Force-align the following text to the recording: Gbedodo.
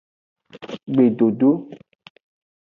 Gbedodo. 0.93 1.49